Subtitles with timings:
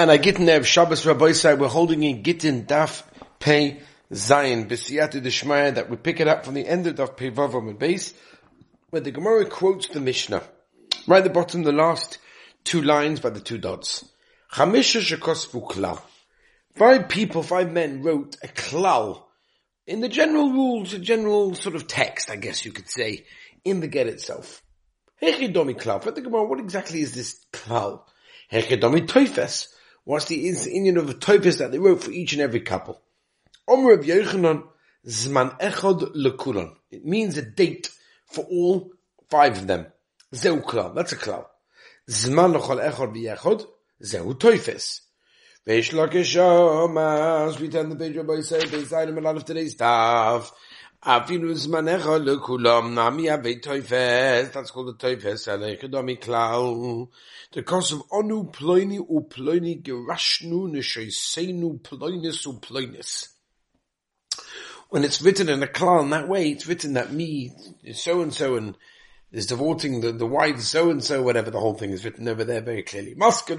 [0.00, 3.02] And I get in there, Shabbos Rabbi side, we're holding in Gittin Daf
[3.38, 7.30] Pei Zayin, B'siyatu Deshmaya, that we pick it up from the end of Daf Pei
[7.30, 8.14] Vavam and base,
[8.88, 10.42] where the Gemara quotes the Mishnah.
[11.06, 12.16] Right at the bottom, the last
[12.64, 14.08] two lines by the two dots.
[14.50, 16.00] Chamisha shekosvu klal.
[16.76, 19.24] Five people, five men wrote a klal
[19.86, 23.26] in the general rules, a general sort of text, I guess you could say,
[23.66, 24.62] in the get itself.
[25.22, 26.02] Hechidomi klal.
[26.02, 28.00] For the Gemara, what exactly is this klal?
[28.50, 29.66] Hechidomi toifes.
[30.04, 33.00] What's the Indian of toifes that they wrote for each and every couple?
[33.68, 34.64] Omer of Yochanan,
[35.06, 36.74] zman echad lekulon.
[36.90, 37.90] It means a date
[38.26, 38.90] for all
[39.28, 39.86] five of them.
[40.34, 40.94] Zeu klal.
[40.94, 41.46] That's a klal.
[42.08, 43.66] Zman lechol echad v'yechad.
[44.02, 45.00] Zeu toifes.
[45.66, 47.60] Veish lakeshomas.
[47.60, 48.16] We turn the page
[48.92, 49.74] item a lot of today's.
[51.04, 51.54] Afilu.
[54.52, 55.44] That's called the toifes.
[57.52, 59.82] The cause of onu ploini u ploini.
[64.90, 67.52] When it's written in a klal in that way, it's written that me,
[67.94, 68.76] so and so, and
[69.30, 72.42] is devoting the, the wife so and so, whatever the whole thing is written over
[72.42, 73.14] there very clearly.
[73.14, 73.50] Masked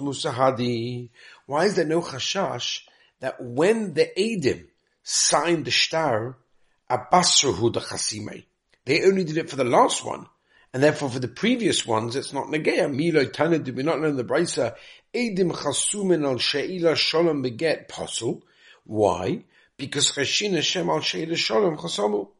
[0.00, 1.10] Musahadi.
[1.46, 2.80] Why is there no chashash
[3.20, 4.66] that when the Adim
[5.04, 6.36] signed the star,
[6.90, 8.44] Abbasruhu the Chasimei,
[8.84, 10.26] they only did it for the last one,
[10.74, 12.92] and therefore for the previous ones it's not Nageya.
[12.92, 14.74] Milo Tana did we not learn the Brisa?
[15.14, 18.42] Adim Chasumin al Sheila Shalom beget Pasul.
[18.82, 19.44] Why?
[19.76, 22.30] Because Chashin Hashem al Sheila Shalom Chasamu.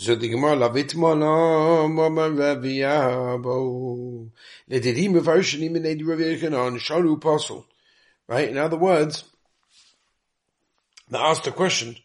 [0.00, 4.30] So the Gemara lavit mala mama raviyabo.
[4.70, 7.66] Ledidim mevarshanim in edi raviyachanan shalu pasul.
[8.26, 8.48] Right?
[8.48, 9.24] In other words,
[11.10, 11.96] they asked the question,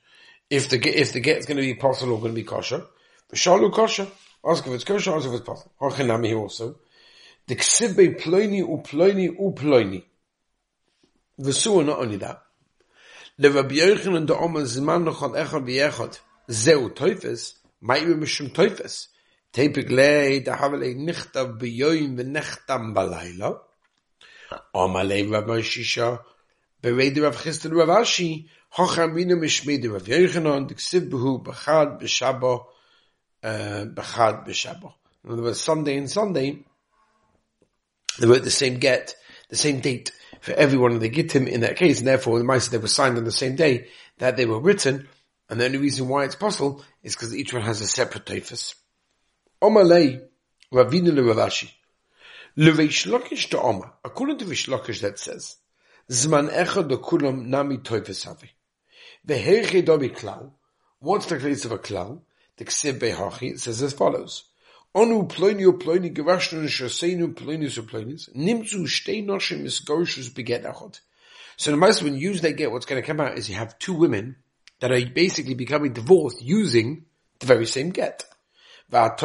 [0.50, 2.84] if the if the get is going to be pasul or going to be kosher,
[3.30, 4.08] the shalu kosher.
[4.46, 5.70] Ask if it's kosher, ask if it's pasul.
[5.80, 6.76] Hachinami also.
[7.48, 10.04] The ksibe ploini u ploini u ploini.
[11.40, 12.44] Vesua not only that.
[13.39, 16.20] The Rabbi Yochanan the Omer zman lechon echad v'yechad.
[16.52, 17.54] Zeu toifes.
[17.81, 19.08] Ma'ir mishum toifes.
[19.53, 23.59] Tepik lei da havele nichtav b'yoyim v'nechtam balayla.
[24.73, 26.19] Amalei Rav Shisha.
[26.81, 28.47] Beredi Rav Chisda Rav Ashi.
[28.75, 30.69] Hocham rina mishmedi Rav Yochanan.
[30.69, 32.65] Diksiv behu b'chad b'shabo.
[33.43, 34.93] B'chad b'shabo.
[35.23, 36.59] In other words, Sunday and Sunday,
[38.19, 39.15] they wrote the same get,
[39.49, 42.67] the same date for everyone of the Gittim in that case, and therefore the mice
[42.67, 43.87] they were signed on the same day
[44.19, 45.07] that they were written,
[45.50, 48.76] and the only reason why it's possible is because each one has a separate toifes.
[49.61, 50.22] Omalei,
[50.73, 51.14] Ravina
[53.50, 53.94] to Oma.
[54.04, 55.58] According to Vish Lakish that says,
[56.10, 58.26] Zman Kulam Nami toifes
[59.28, 60.52] Dobi Klau.
[61.00, 62.22] What's the case of a Klau?
[62.58, 64.45] The Ksiv Behachi, it says as follows.
[64.95, 66.64] Onu ploini ploini gerashnu
[67.84, 68.34] ploinis.
[68.36, 71.02] Nimzu shtei noshim isgorshus beget achot.
[71.58, 73.55] So the most when you use that get, what's going to come out is you
[73.55, 74.38] have two women
[74.80, 77.05] that are basically becoming divorced using
[77.39, 78.25] the very same get.
[78.91, 79.17] And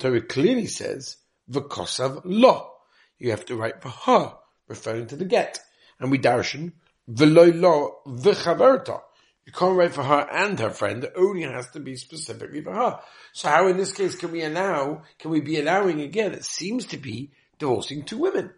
[0.00, 1.16] Torah clearly says,
[1.50, 2.70] v'kosav lo.
[3.18, 4.34] You have to write for her,
[4.68, 5.60] referring to the get.
[5.98, 6.72] And we darshan,
[7.10, 9.00] v'loy lo v'chaverta.
[9.46, 12.72] You can't write for her and her friend, it only has to be specifically for
[12.72, 13.00] her.
[13.34, 16.86] So how in this case can we allow, can we be allowing again, it seems
[16.86, 18.52] to be divorcing two women?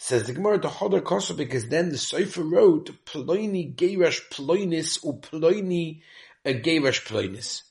[0.00, 5.14] Says the Gemara, the Hodar Kosa, because then the Sefer wrote, Ploini Geirash Ploinis, u
[5.14, 6.02] Ploini
[6.46, 7.62] Geirash Ploinis.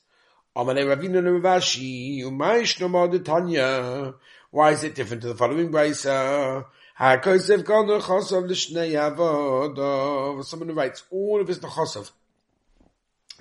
[0.54, 4.14] Amale Ravina Ravashi, Umaish Nomad Tanya.
[4.52, 6.66] Why is it different to the following Brisa?
[7.00, 10.44] HaKosev Kol Nechosav L'Shnei Avod.
[10.44, 12.12] Someone who writes all of his Nechosav.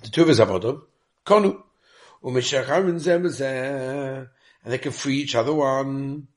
[0.02, 0.82] The two of his Avodov.
[1.26, 1.60] Konu.
[2.22, 4.28] Umeshacharin Zem And
[4.72, 6.28] they can free each other one.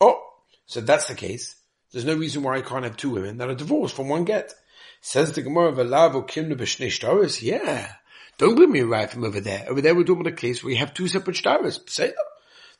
[0.00, 0.20] Oh,
[0.66, 1.61] so that's the case.
[1.92, 4.54] There's no reason why I can't have two women that are divorced from one get.
[5.02, 7.42] Says the Gemara Alavo Kimna B'Shnei Shtaris.
[7.42, 7.92] Yeah.
[8.38, 9.66] Don't bring me a right from over there.
[9.68, 11.88] Over there we're talking about a case where we have two separate shtaris.
[11.90, 12.16] Say that.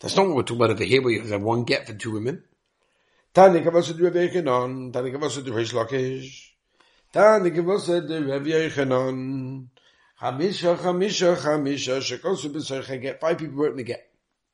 [0.00, 2.12] That's not what we're talking about over here where you have one get for two
[2.12, 2.43] women.
[10.23, 12.00] Chamisha, chamisha, chamisha.
[12.00, 13.20] Shekosu b'sorcha get.
[13.20, 14.09] Five people wrote in get.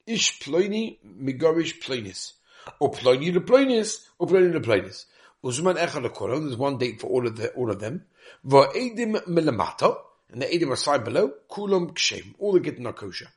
[0.06, 2.32] Ish ploini, migorish ploinis.
[2.80, 5.06] Or ploini le ploinis, or ploinis.
[5.44, 6.44] Uzman echad l'koron.
[6.44, 8.04] There's one date for all of the, all of them.
[8.46, 9.96] Va'edim milamata.
[10.30, 11.32] And the edim are side below.
[11.50, 12.34] Kulam kshem.
[12.38, 13.28] All the get not kosher.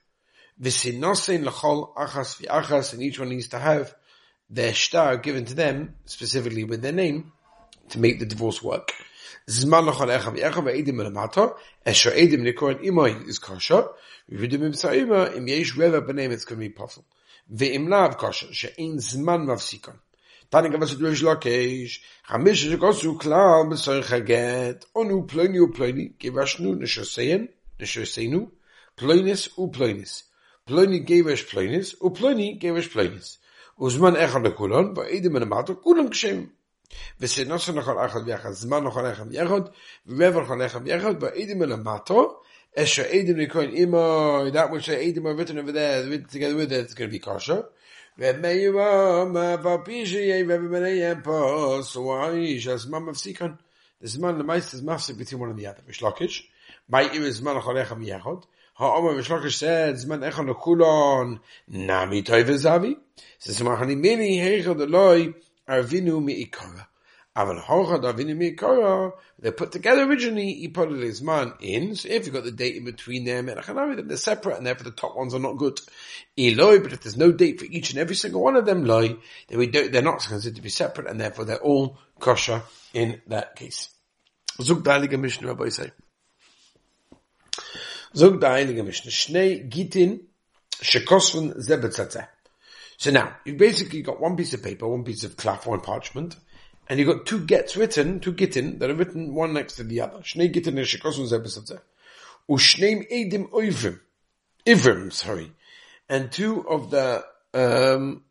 [0.62, 2.94] V'sinasein l'chol achas v'achas.
[2.94, 3.96] And each one needs to have
[4.50, 7.32] their star given to them, specifically with their name,
[7.90, 8.92] to make the divorce work.
[9.48, 11.56] Zman lachal echam yecham ve'edim melamato,
[11.86, 13.88] esher edim nikorin imoy is kosher,
[14.30, 17.06] v'vidim im im yesh reva b'neim it's going to be possible.
[17.50, 19.96] ואם לאו כושר, שאין זמן מפסיקון.
[20.52, 25.62] Tani gewisse du schlockeisch, hamisch ich goss u klar bis euch geht, und u plöni
[25.62, 27.48] u plöni, gewasch nu ne schosseen,
[27.80, 28.42] ne schosseenu,
[28.98, 30.14] plönis u plönis.
[30.68, 33.40] Plöni gewasch plönis, u plöni gewasch plönis.
[33.82, 36.46] וזמן אחד לכולון, ועידי מנמטו, כולם כשם.
[37.20, 39.62] וסנוסו נכון אחד ויחד, זמן נכון אחד ויחד,
[40.06, 42.42] ומעבר נכון אחד ויחד, ועידי מנמטו,
[42.77, 46.73] Esher Edim Nikoin Imo, that which the Edim are written over there, written together with
[46.73, 47.65] it, it's going to be kosher.
[48.19, 53.55] ומאירם, והפישי, ובמנהיהם פה, סוואיש, הזמן מפסיקון.
[54.03, 55.83] הזמן למעשה is מפסיק between one and the other.
[55.87, 56.51] ושלוקיש,
[56.89, 58.31] מהי זמן לכל אחד מיחד,
[58.79, 61.37] האומר ושלוקיש said, זמן אחד לכולון,
[61.69, 62.95] נמי טוי וזבי.
[63.43, 65.31] זה זמן אני מיני, היכד אלוהי,
[65.69, 66.87] Arvinu Mi'ikara.
[67.36, 72.52] Aval they're put together originally, he put his man in, so if you've got the
[72.52, 75.58] date in between them, and then they're separate, and therefore the top ones are not
[75.58, 75.80] good.
[76.38, 79.16] Eloi, but if there's no date for each and every single one of them, loy,
[79.48, 82.64] then we don't, they're not considered to be separate, and therefore they're all kosher
[82.94, 83.90] in that case.
[84.60, 85.92] Mishnah, Rabbi say.
[88.14, 90.26] Mishnah, Shnei Gitin.
[92.98, 96.36] So now, you've basically got one piece of paper, one piece of cloth, one parchment,
[96.92, 100.02] and you've got two gets written, two gittin, that are written one next to the
[100.02, 100.18] other.
[100.18, 101.80] Shnei gittin and shekosun zebesatze.
[102.50, 104.02] Ushneim edim oivrim.
[104.66, 105.54] Ivrim, sorry.
[106.10, 107.24] And two of the,
[107.54, 108.26] um,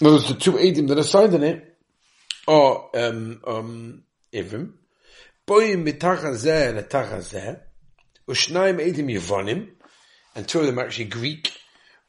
[0.00, 1.78] those the two edim that are signed in it
[2.48, 4.02] are, um, um,
[4.32, 4.72] ivrim.
[5.46, 7.60] Boim mitachazeh letachazeh.
[8.26, 9.68] Ushnaim edim yivonim.
[10.34, 11.52] And two of them are actually Greek.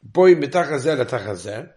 [0.02, 1.70] Boy mitachazeh letachazeh.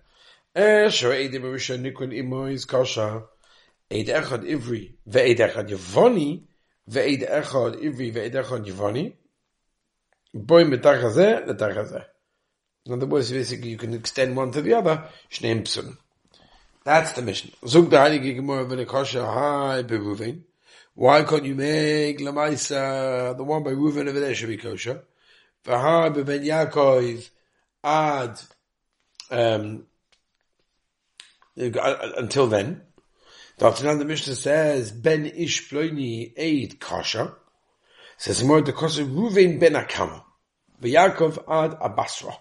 [12.89, 15.05] In other words, basically you can extend one to the other.
[15.31, 15.97] Shneim psun.
[16.85, 17.53] That's the mission.
[17.67, 18.65] Zug the Heilige Gemara.
[20.95, 25.03] Why can't you make Lamaisa, the one by Reuven over there should be kosher?
[25.65, 27.31] V'ha ben Yaakov,
[27.85, 28.41] ad
[29.31, 29.85] um,
[31.59, 32.83] until then.
[33.59, 33.97] Dr.
[33.97, 37.35] the Mishnah says Ben Ish Ploini Eid Kasha.
[38.17, 40.23] Says more the Kasha Ruvain Ben Akama.
[40.81, 42.37] V'Yakov ad Abasra.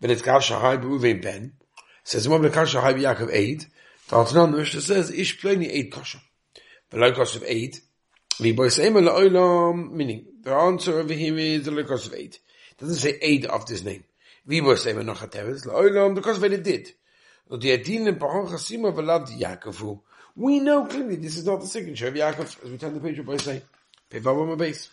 [0.00, 1.52] Ben it's Kasha Hai Ruvain Ben.
[2.02, 3.66] Says more the Kasha Hai Yaakov Eid.
[4.08, 4.34] Dr.
[4.34, 6.18] the Mishnah says Ish Ploini Eid Kasha.
[6.90, 7.76] V'Lai Kasha of Eid.
[8.40, 9.92] V'Bois Ema La'olam.
[9.92, 12.34] Meaning the answer over here is the Kasha of Eid.
[12.34, 14.02] It doesn't say Eid of this name.
[14.46, 16.92] Was say noch hat er es oilom because when it did
[20.36, 23.24] we know clearly this is not the signature of Yaakov as we turn the page
[23.24, 23.62] by saying
[24.10, 24.88] pevavam a base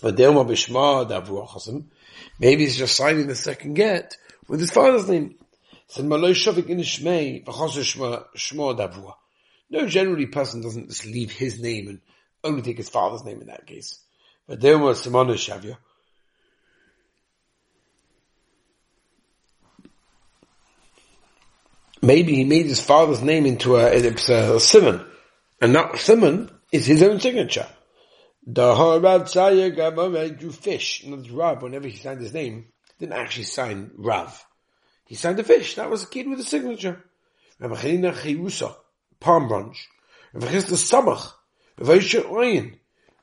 [0.00, 1.86] but delma bishma davu chasim
[2.38, 4.16] maybe he's just signing the second get
[4.48, 5.34] with his father's name.
[5.88, 9.12] Said maloi shavik in shmei shma davu.
[9.70, 12.00] No generally person doesn't just leave his name and
[12.44, 13.98] only take his father's name in that case.
[14.46, 15.76] But delma simona shavya
[22.02, 25.04] maybe he made his father's name into a, it's a simon,
[25.60, 27.66] and not simon is his own signature.
[28.46, 28.72] Drew
[30.52, 31.02] fish.
[31.04, 32.66] And the Rav, whenever he signed his name,
[32.98, 34.44] didn't actually sign Rav.
[35.04, 35.74] He signed a fish.
[35.74, 37.04] That was a kid with a signature.
[37.58, 38.74] Rabbi Chanina
[39.20, 39.88] palm branch.
[40.32, 41.32] Rabbi Chisda Samach,
[41.78, 42.78] Rabbi Yisha Oyin,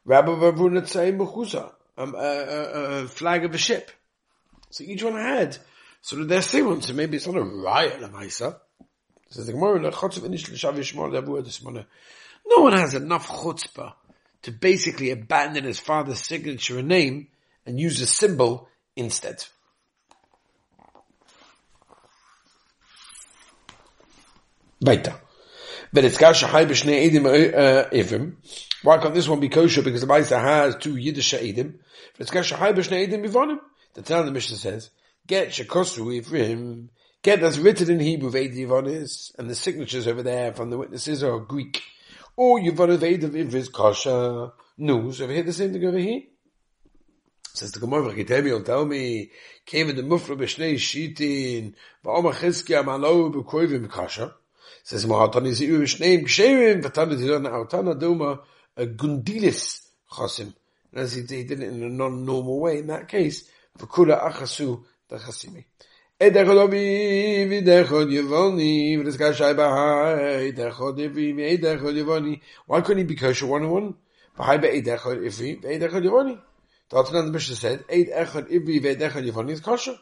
[0.06, 3.92] Rabbi Ravuna Tzayim um, a, a, a, flag of a ship.
[4.72, 5.58] So each one had
[6.02, 6.82] sort of their signature.
[6.82, 8.60] So maybe it's not a riot, Lamaisa.
[9.36, 9.90] Says the Gemara, no
[12.62, 13.94] one has enough chutzpah
[14.44, 17.28] to basically abandon his father's signature and name
[17.66, 19.44] and use a symbol instead.
[24.88, 25.04] Eh,
[27.92, 28.36] evim.
[28.84, 29.82] Why can't this one be kosher?
[29.82, 31.74] Because the Maisa has two Yiddish edim.
[32.14, 33.60] But it's kasha hay b'shnei edim.
[33.96, 34.92] The Tanakh the Mishnah says,
[35.28, 36.88] get shekosu evim
[37.26, 41.40] Get that's written in Hebrew, Yivonis, and the signatures over there from the witnesses are
[41.40, 41.82] Greek.
[42.36, 44.54] Or Yivonis Ved of Ivris Kasha.
[44.78, 45.22] News.
[45.22, 46.22] Over here the same thing over here?
[47.52, 49.32] Says the Gemara, tell me, tell me,
[49.66, 51.74] came in the Mufra B'shnei Shitin,
[52.06, 54.36] V'oma Chizki Amalo B'koivim Kasha.
[54.84, 58.42] Says Mahatani Zi'u B'shnei B'sherim, V'tana Tirana Artana Doma,
[58.78, 60.54] a Gundilis Chasim.
[60.92, 64.84] And as he, did it in a non-normal way in that case, V'kula Achasu
[66.18, 72.40] Edechod Ovi, Videchod Yevoni, V'Neskashai Bahai, Edechod Ivi, Edechod Yevoni.
[72.68, 73.96] Why couldn't he be kosher one on one?
[74.40, 76.40] Bahai Be'edechod Ivi, Edechod Yevoni.
[76.88, 79.98] The Altan the Mishnah said, Edechod Ivi, Ve'edechod Yevoni is kosher.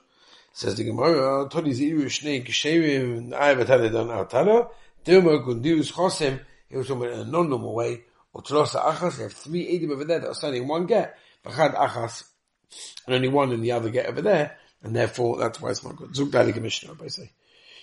[0.51, 4.70] Says the Gemara, Tony Ziru Shnei Kishevim, I have a Tana Don Altana,
[5.03, 6.39] Dilma Gundus Chosem,
[6.70, 8.03] he was talking in a non-normal way,
[8.34, 11.74] or Tolosa Achas, they have three Edim over there that are signing one get, Bachad
[11.74, 12.25] Achas,
[13.08, 15.96] and only one in the other get over there, and therefore that's why it's not
[15.96, 16.16] good.
[16.16, 17.32] Zug Dali Commissioner, I say.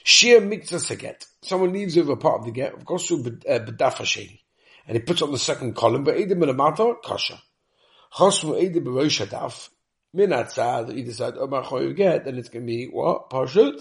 [0.04, 1.26] Shir Mitzvah get.
[1.42, 4.40] Someone leaves over part of the get, of course, uh, Bedaf Hasheni.
[4.87, 7.40] And he puts on the second column, but Edim Melamata, Kasha.
[8.14, 9.69] Chosmu Edim Berosh Hadaf,
[10.12, 13.30] Min Atzah, that you decide, oh, my you get, then it's going to be what?
[13.30, 13.80] Parshut?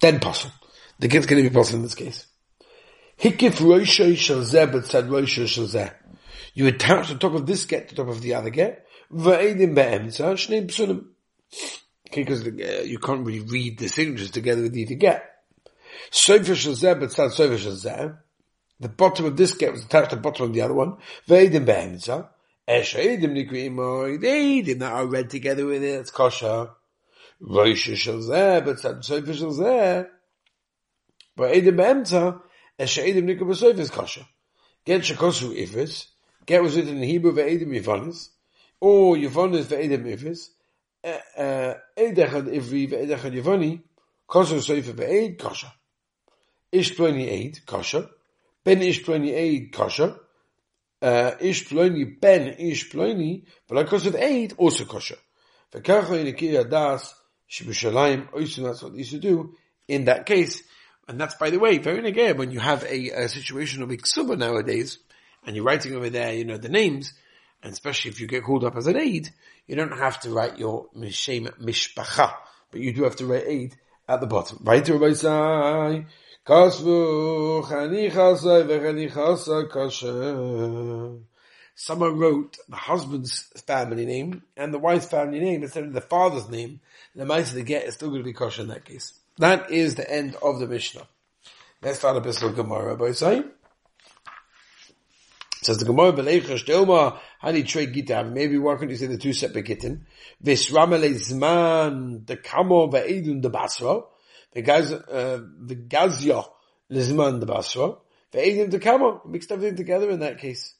[0.00, 0.54] Then possible.
[0.98, 2.26] The get's going to be possible in this case.
[3.20, 5.94] Hikif Roshah Shazeh, but said Roshah Shazeh.
[6.54, 9.50] You attach the top of this get to the top of the other get, Because
[12.46, 15.24] uh, you can't really read the signatures together with get.
[16.12, 18.18] Sad sofer shazeh.
[18.78, 20.98] The bottom of this get was attached to the bottom of the other one.
[21.28, 22.28] V'edim be'emtza.
[22.68, 24.20] Esh edim nikri'imoy.
[24.20, 26.70] The edim that are read together with it, it's kosher.
[27.40, 30.14] Rosh sofer shazeh.
[31.36, 31.50] But
[33.80, 34.26] is kosher.
[34.84, 35.02] Get.
[36.46, 38.28] Get was written in Hebrew ve'edim yivanis
[38.80, 40.48] or Yavonis ve'edem ifis,
[41.04, 43.82] eh, eh, Eidechad ivri ve'edechad Yavoni,
[44.26, 45.72] kosher soifa ve'ed, kosher.
[46.72, 48.08] Ish ploni eid, kosher.
[48.64, 50.16] Ben ish ploni eid, kosher.
[51.02, 55.18] Eh, ish ploni ben ish ploni, but like kosher eid, also kosher.
[55.72, 57.14] V'kacha in Akir Das,
[57.50, 58.28] Shibushalayim,
[58.62, 59.54] that's what they used do
[59.88, 60.62] in that case.
[61.08, 64.38] And that's, by the way, very again, when you have a, a situation of Iksuba
[64.38, 64.98] nowadays,
[65.44, 67.12] and you're writing over there, you know, the names,
[67.62, 69.30] and especially if you get called up as an aid,
[69.66, 72.34] you don't have to write your Mishem Mishpacha,
[72.70, 73.76] but you do have to write aid
[74.08, 74.58] at the bottom.
[74.62, 76.06] Right to Rabbi Sai,
[76.46, 81.24] Kasvu, Chanichasai, Vechanichasai, Kasha.
[81.74, 86.48] Someone wrote the husband's family name and the wife's family name instead of the father's
[86.48, 86.80] name.
[87.14, 89.14] The mice the get is still going to be kosher in that case.
[89.38, 91.06] That is the end of the Mishnah.
[91.82, 93.44] Let's start a bit of Gemara, Rabbi Sai.
[95.62, 98.32] Says the Gemara how do you trade Gitam?
[98.32, 100.06] Maybe why can't you say the two separate Gittin?
[100.42, 104.00] Visramele Zman, the Kamo Ve'edun the Basra,
[104.52, 106.46] the uh, the Gazya
[106.90, 107.96] Lizman the Basra,
[108.32, 110.74] Ve'edun the Kamo, mixed everything together in that case.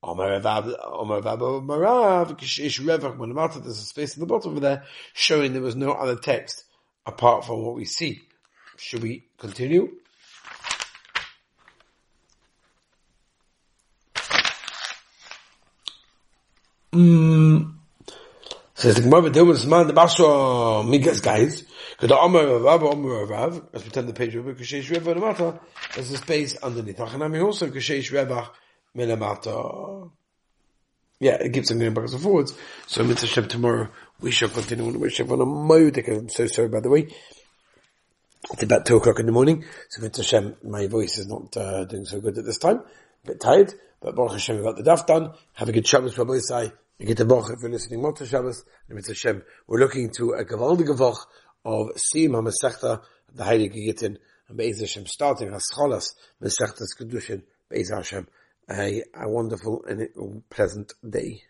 [0.00, 5.54] Omar Ravav Marav, Kishish Revach Manamata, there's a space in the bottom over there, showing
[5.54, 6.64] there was no other text
[7.04, 8.20] apart from what we see.
[8.76, 9.96] Should we continue?
[16.94, 21.64] Says the Gemara, was man the Basra Migas guys.
[21.90, 25.58] Because the Omer Rav, Omer Rav, we turn the page over, Kashesh Reva Lamata,
[25.94, 26.98] there's a space underneath.
[26.98, 28.48] Achanami also Kashesh Reva
[28.96, 30.08] Melamata.
[31.18, 32.56] Yeah, it keeps on going backwards and forwards.
[32.86, 33.88] So Mitzvah Shem tomorrow,
[34.20, 36.08] we shall continue on the wish on a Modik.
[36.08, 37.08] I'm so sorry by the way.
[38.52, 41.86] It's about two o'clock in the morning, so Mitzvah Shem, my voice is not uh,
[41.86, 42.82] doing so good at this time.
[43.24, 45.32] A bit tired, but Baruch Hashem, we got the daf done.
[45.54, 46.72] Have a good Shabbos, Rabbi Isai.
[46.98, 50.34] You get the boch if you're listening Motzah Shabbos, and Mitzvah Hashem, we're looking to
[50.34, 51.18] a Gavaldige Voch
[51.64, 53.02] of Siyum HaMasechta,
[53.34, 54.16] the Heilige Gittin,
[54.48, 58.28] and Be'ez Hashem, starting Hascholas, Masechtas Kedushin, Be'ez Hashem,
[58.70, 61.42] a, a wonderful and pleasant day.